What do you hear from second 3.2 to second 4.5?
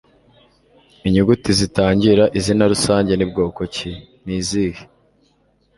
bwoko ki? Ni